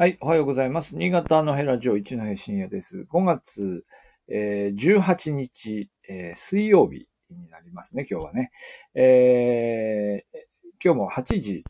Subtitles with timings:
[0.00, 0.96] はい、おはようございます。
[0.96, 3.08] 新潟のヘラジオ一の深夜です。
[3.10, 3.84] 5月、
[4.28, 8.52] えー18日、えー水曜日になりますね、今日はね。
[8.94, 10.38] えー
[10.80, 11.64] 今日も8時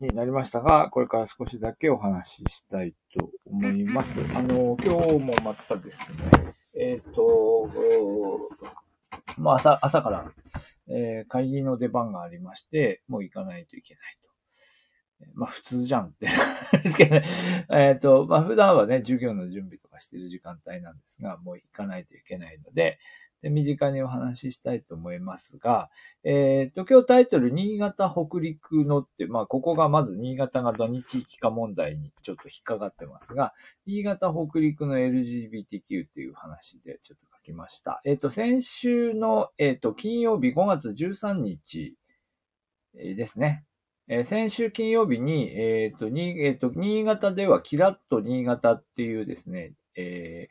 [0.00, 4.20] になりましたが、これから少しだけお話ししたいと思います。
[4.34, 6.16] あの、今日もまたですね、
[6.74, 7.70] えっ、と、
[9.38, 10.32] まあ朝、朝から、
[10.88, 14.29] え会議の出番がありまして、もう行かないといけないと。
[15.34, 16.28] まあ普通じゃんって。
[16.82, 17.24] ですけどね。
[17.70, 22.98] えっ、と、まあ普段はね、授業の準備とかしてる時間帯なんですが、もう行かないといけないので、
[23.42, 25.90] で身近にお話ししたいと思いますが、
[26.24, 33.54] えっ、と、今日タイトル、新潟北陸のって、まあここがまず新潟が何地域化問題にちょっと引っかかってますが、
[33.86, 38.02] 新潟北陸の LGBTQ っていう話でちょっと書きました。
[38.04, 41.94] えっ、と、先週の、えっ、と、金曜日5月13日
[42.94, 43.64] ですね。
[44.12, 50.48] えー先週金曜日に、えっ、と、に、えっ、と、新潟ではキラッと新潟っていうですね、え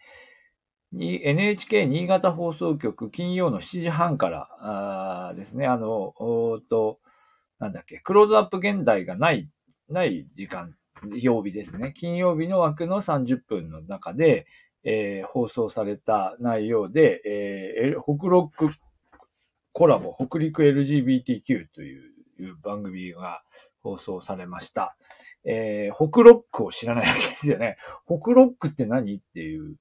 [0.93, 6.99] ーに NHK 新潟放送局金曜の7時半からあーですね、あの、おっと、
[7.59, 9.49] なんだっけ、クローズアップ現代がない、
[9.89, 10.71] ない時間、
[11.21, 11.93] 曜日ですね。
[11.93, 14.47] 金曜日の枠の30分の中で、
[14.85, 18.73] えー放送された内容で、えー、北陸
[19.73, 23.41] コラボ、北陸 LGBTQ といういう番組が
[23.81, 24.95] 放送されました。
[25.43, 27.77] えー、北ロックを知らないわけですよね。
[28.05, 29.75] 北ロックって何っていう、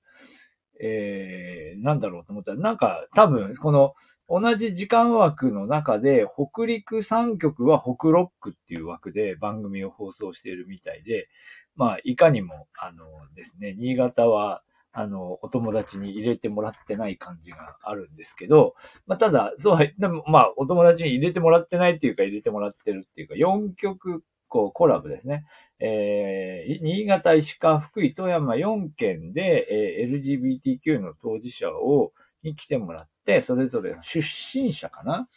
[0.81, 3.95] えー、なんだろうと思ったら、なんか多分、この
[4.29, 11.29] 同じ時間枠の中で、北陸3局は北ロックっていう枠で番組を放送しているみたいで、
[11.75, 18.75] まあ、いかにも、あのですね、新潟は、あの、お友達に入れてもらってない感じがあるんですけど、
[19.07, 25.45] まあ、ただ、そうは、でも、まあ、お友達に入れてもらってないっていうか、入れてもらってるっていうか、4曲、こう、コラボですね。
[25.79, 35.29] えー、新潟、石川、福井、富山4県で、えー LGBTQ の当事者を、に来てもらって、それぞれの出身者かな。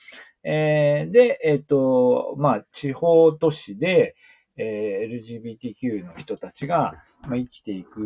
[0.43, 4.15] えーで、えっ、と、まあ、地方都市で、
[4.61, 8.01] えー LGBTQ の人たちが、まあ、生きていく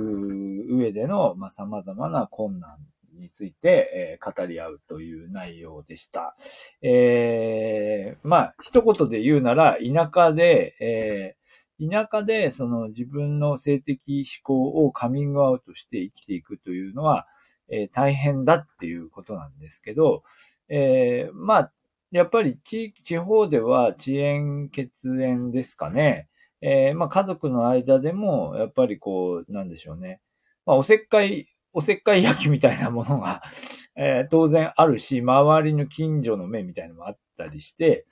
[0.69, 2.77] 上での、まあ、様々な困難
[3.19, 6.35] について、えー語り合うという内容でした。
[6.81, 17.27] えーまあ、一言で言うなら、田舎で、えー田舎でその自分の性的思考をカミングアウトして生きていくというのは、
[17.69, 20.23] えー大変だっていうことなんですけど、
[20.69, 21.71] えーまあ、
[22.11, 26.29] やっぱり地域、地方では遅延、血縁ですかね。
[26.61, 30.21] えーまあ家族の間でも、やっぱりこう、なんでしょうね。
[30.65, 33.41] まあおせっかい、おせっかい焼きみたいなものが、
[33.97, 38.05] えー当然あるし、周りの近所の目みたいなのもあったりして、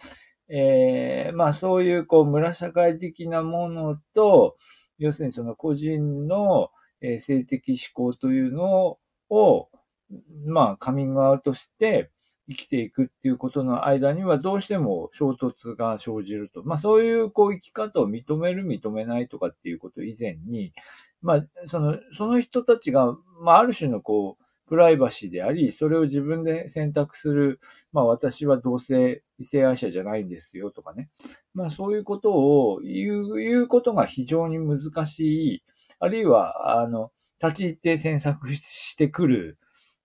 [0.49, 4.57] えーまあそういうこう村社会的なものと、
[4.97, 6.69] 要するにその個人の、
[7.01, 8.97] えー性的思考というの
[9.29, 9.69] を、
[10.45, 12.11] まあカミングアウトして
[12.49, 16.63] 生きていくっていうことの間にはどうしても衝突が生じると。
[16.63, 20.73] まあそういうこう生き方を認める認めないとかっていうこと以前に、
[21.21, 27.59] まあその、その人たちが、まあある種のこう、プライバシーであり、それを自分で選択する、
[27.91, 31.09] まあ私は同性、異性愛者じゃないんですよとかね。
[31.53, 35.63] まあそういうことを言う、言うことが非常に難しい、
[35.99, 37.11] あるいは、あの、
[37.41, 39.57] 立ち入って詮索してくる、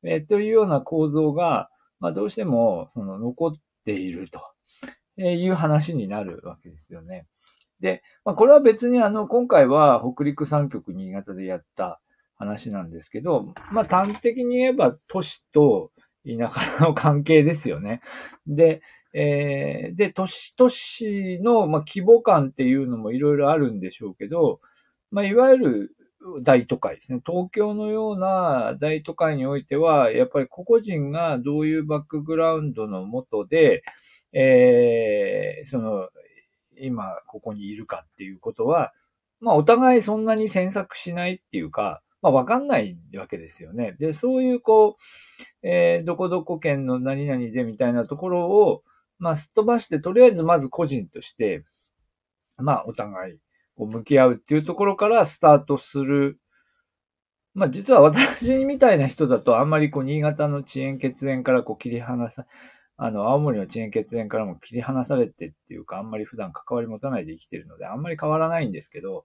[0.04, 3.50] えーというような構造が、まあどうしても、その残っ
[3.84, 4.40] ていると
[5.20, 7.26] いう話になるわけですよね。
[7.80, 12.00] で、まあこれは別にあの、今回は北陸3局新潟でやった
[12.36, 15.90] 話なんですけど、まあ端的に言えば都市と
[16.26, 18.00] 田舎の関係ですよね。
[18.46, 18.82] で、
[19.14, 24.60] えーで、都市都市の、まあ、規模感っていうのもいろいろあるんでしょうけど、
[25.10, 25.96] まあ、いわゆる
[26.44, 27.20] 大都会ですね。
[27.24, 33.82] 東京のような大都会においては、やっぱり個々人がどういうバックグラウンドのもとで、
[34.32, 36.08] えーその、
[36.80, 38.92] 今ここにいるかっていうことは、
[39.40, 43.96] まあお互いそんなに詮索しないっていうか、まあわかんないわけですよね。
[44.00, 44.96] で、そういうこ
[45.62, 48.82] う、えーどこどこ県の何々でみたいなところを、
[49.18, 51.64] まあすっ飛ばして、とりあえずまず個人として、
[52.56, 53.38] まあお互い
[53.78, 56.40] こう向き合うっていうところからスタートする。
[57.54, 62.44] まあ実は私みたいな人だとあんまりこう新潟の遅延血縁からこう切り離さ、
[63.00, 69.24] あの、青森の遅延血縁からも切り離されてっていうか、あんまり普段関わり持たないで生きてるので、あんまり変わらないんですけど、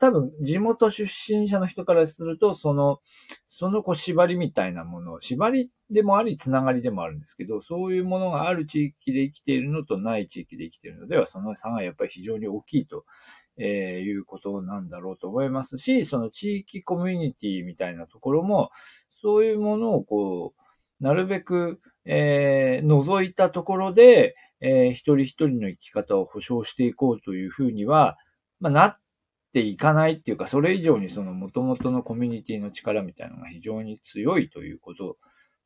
[0.00, 2.98] 多分、地元出身者の人からすると、その、
[3.46, 13.04] そのこう縛りみたいなもの、縛りでもあり、つながりでもあるんですけど、そういうものがある地域で生きているのとない地域で生きているのでは、その差がやっぱり非常に大きいと
[13.64, 18.70] えー、いうことなんだろうと思いますし、その地域コミュニティみたいなところも、
[19.08, 20.52] そういうものをこ
[21.00, 28.18] う、なるべく、えー、除いたところで、えー、一人一人の生き方を保障していこうというふうには、
[28.58, 28.94] まあ、なっ
[29.52, 35.18] ていかないっていうか、それ以上にその元々のコミュニティの力みたいなのが非常に強いということ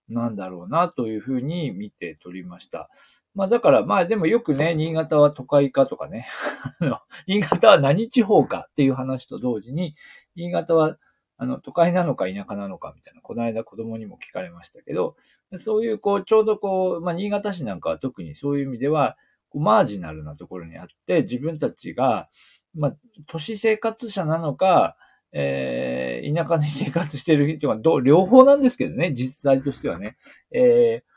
[0.08, 2.90] なんだろうなというふうに見て取りました。
[3.34, 6.26] まあだから、まあでもよくね、新潟は都会かとかね、
[7.26, 9.94] 新潟は何地方かっていう話と同時に、
[10.34, 10.96] 新潟は
[11.38, 15.16] あの、都会なのか田舎なのかみたいな、この間子供にも聞かれましたけど、
[15.56, 19.16] そういう、こう、ちょうどこう、まあ、新潟市なんかは特にそういう意味では、
[19.54, 22.28] マージナルなところにあって、自分たちが、
[22.74, 24.96] まあ、都市生活者なのか、
[25.32, 30.16] えー、田舎に生活してる人は、ど両方なんですけどね、実際としてはね。
[30.52, 31.16] えー、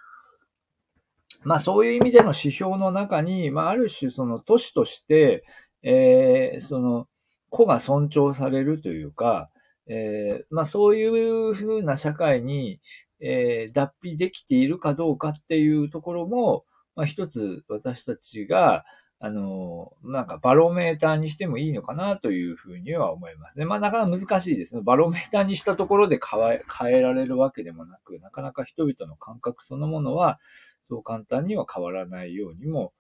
[1.44, 5.44] まあそういう意味での指標の中に、まあある種その都市として、
[5.84, 7.08] えー、その
[7.50, 9.50] 子が尊重されるというか、
[9.88, 12.80] えー、まあそういうふうな社会に、
[13.22, 16.66] えー、脱皮できているかどうかっていうところも、
[16.96, 18.86] まあ一つ私たちが、
[19.22, 23.66] あの、なんかバロメーターにしてもいいのかなというふうには思いますね。
[23.66, 24.82] まあなかなか難しいですね。
[24.82, 30.40] バロメーターにしたところで変え変えられるわけでもなく、なかなか人々の感覚そのものは
[30.84, 32.94] そう簡単には変わらないようにも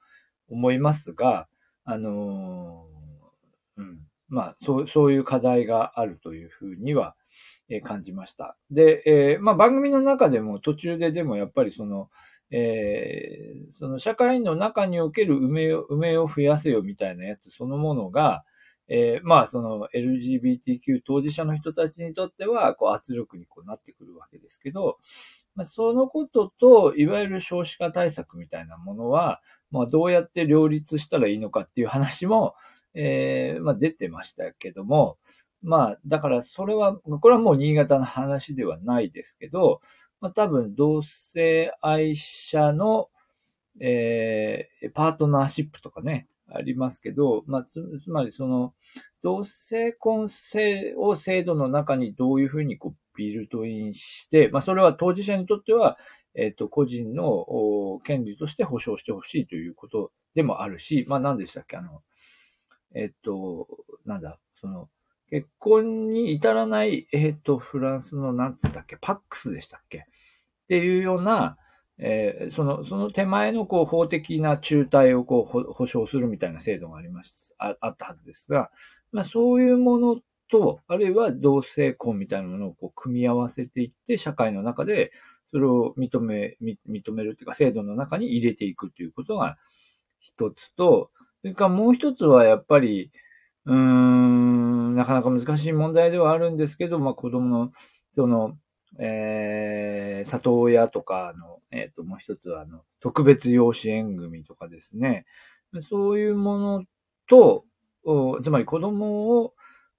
[0.50, 1.48] 思いますが、
[1.86, 2.86] あの
[3.77, 4.08] うん。
[4.29, 7.15] まあ、そう、そういう課題があるというふうには、
[7.69, 8.57] え感じました。
[8.71, 12.09] で、えー、まあ番組の中でも途中ででもやっぱりその、
[12.51, 18.43] えー、その社会の中における埋めを、埋めを増やせよみたいなやつそのものが、
[18.87, 24.97] えー、まあその LGBTQ 当事者の人たちにとっては、こう圧力にこうなってくるわけですけど、
[25.55, 32.55] まあ、そのことと、いわゆる少子化対策みたいなものは、まあどうやって両立したらいいのかっていう話も、
[33.01, 35.18] えー、まあ出てましたけども、
[35.62, 39.81] まあ、だからそれは、これはもう新潟の話ではないですけど、
[40.19, 43.10] まあ多分同性愛者の、
[43.80, 48.74] えー、パートナーシップとかね、ありますけど、まあつ、つまりその、
[49.22, 55.98] 同性婚制を制度の中にどういうふうにこうビルトインして、まあそれは当事者にとっては、
[56.36, 62.01] えっ、ー、と、個人の権利として保障してほしいということでもあるし、まあ何でしたっけ、あの、
[62.95, 63.68] えっ、と、
[64.06, 64.89] なんだ、その、
[65.30, 70.00] 結婚に至らない、えっ、と、フランスの、なんつったっけ、パックスでしたっけ？
[70.00, 70.01] っ
[70.68, 71.57] ていうような、
[72.00, 78.71] えー、その、その手前の、こう、法的な中退を、こう、保障するみたいな制度がありましあ、あったはずですが、
[79.12, 85.12] まあ、そういうものと、あるいは同性婚みたいなものを、こう、組み合わせていって、社会の中で、
[85.51, 86.77] それを認め、認
[87.13, 89.57] めるっていうか、制度の中に入れていくということが
[90.19, 93.12] 一つと、それからもう一つは、やっぱり、
[93.65, 97.71] うーん、なかなか難しい問題ではあるんですけど、まあ子供の、
[98.12, 98.57] その、
[99.00, 105.25] えー、里親とかの、えっ、ー、と、もう一つは、あの、特別養子縁組とかですね。
[105.89, 106.83] そういうもの
[107.27, 107.65] と、
[108.44, 109.53] つまり子供を、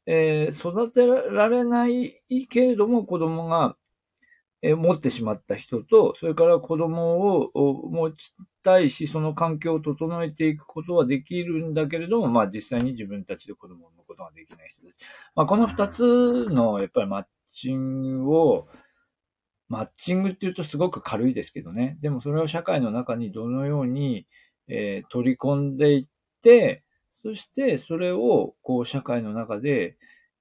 [0.06, 3.76] えー、育てられないけれども子供が
[4.62, 7.16] え持ってしまった人と、それから子供
[7.54, 14.96] を持ちたいし、その環境を整えていくことはできるんだけれども、まあ実際に自分たちで子供を産むことができない人たち。
[15.34, 18.68] まあこの二つのやっぱりマッチングを、
[19.68, 21.96] マッチングって言うとすごく軽いですけどね。
[22.00, 24.26] でもそれを社会の中にどのように、
[24.68, 26.04] えー、取り込んでいっ
[26.42, 26.82] て、
[27.22, 29.96] そしてそれをこう社会の中で、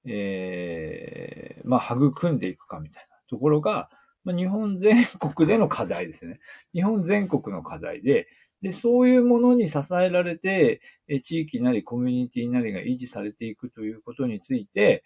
[0.06, 3.90] えー、まあ育んでいくかみたいなところが、
[4.30, 6.40] まあ、日本全国での課題ですね。
[6.74, 8.28] 日本全国の課題で、
[8.62, 15.04] で、そういうものに支えられて、え地域なりコミュニティなりが維持されていくということについて、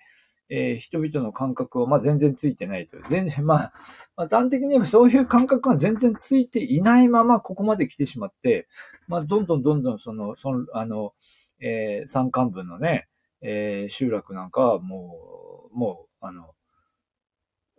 [0.49, 2.97] えー、人々の感覚は、まあ、全然ついてないと。
[3.09, 3.73] 全然、まあ、
[4.17, 8.67] まあ、端的に言えばそういう感覚が全然ついていないままここまで来てしまって、
[9.07, 11.13] まあ、どんどんどんどんその、その、あの、
[11.61, 13.07] えー、山間部のね、
[13.41, 16.52] えー、集落なんかはもう、もう、あの、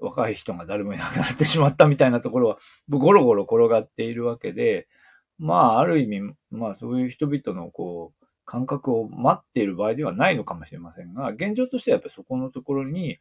[0.04, 2.58] 若い人が誰もいなくなってしまったみたいなところは、
[2.88, 4.86] ゴロゴロ転がっているわけで、
[5.38, 13.18] まあ、ある意味、まあ、そういう人々の、こう、感覚を待っている場合ではないのかもしれませんが、現状としてはやっぱりそこのところに、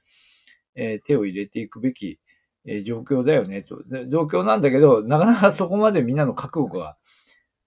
[0.75, 2.19] えー、手を入れていくべき、
[2.65, 3.83] えー、状況だよね、と。
[4.09, 6.97] 状況なんだけど、なかなかそこまでみんなの覚悟が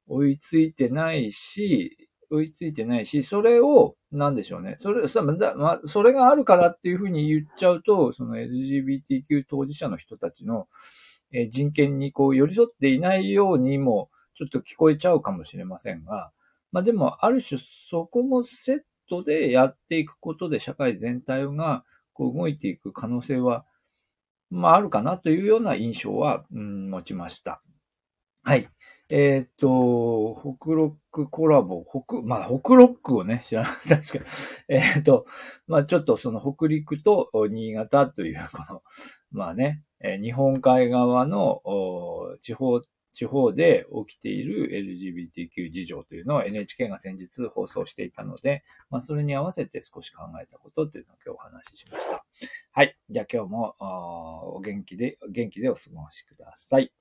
[0.06, 4.76] 追いついてないし、追いついてないし、それを、なんでしょうね。
[4.78, 10.68] それ、さ、ま、それがあるからっていうふうに言っちゃうと、その LGBTQ 当事者の人たちの、
[11.32, 16.32] えー、人権にこう寄り添っていないようにも、ちょっと聞こえちゃうかもしれませんが、
[16.72, 23.64] まあでも、ある種そこもセットでやっていくことで社会全体がこう動いていく可能性は、
[24.50, 27.62] まああるかなというような印象は、うん、持ちました。
[28.42, 28.68] はい。
[29.08, 33.70] えっ、ー、と、北ロックコラボ、北、まあ、北ロックをね、知らない。
[33.88, 34.24] 確かに。
[34.68, 35.26] えっ、ー、と、
[35.68, 38.82] まあ、ちょっとその北陸と新潟という、この、
[39.30, 41.62] まあね、え日本海側の
[42.40, 42.80] 地方、
[43.12, 52.26] 地方で起きている LGBTQ 事情というのを NHK が先日放送していたので、まあ、それに合わせて少し考えたことというのを今日お話ししました。
[52.72, 52.96] はい。
[53.08, 53.76] じゃあ今日も
[54.56, 56.92] お元気で、元気でお過ごしください。